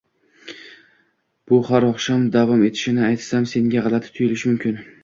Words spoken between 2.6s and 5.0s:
etishini aytsam senga g'alati tuyulishi mumkin